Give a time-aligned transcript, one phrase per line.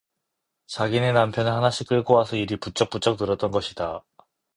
[0.65, 4.03] 자기네 남편을 하나씩 끌고 와서 일이 부쩍부쩍 늘었던 것이다.